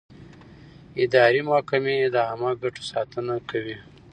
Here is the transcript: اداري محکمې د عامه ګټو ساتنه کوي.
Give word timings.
اداري 1.03 1.41
محکمې 1.49 1.95
د 2.13 2.15
عامه 2.27 2.51
ګټو 2.61 2.83
ساتنه 2.91 3.35
کوي. 3.49 3.77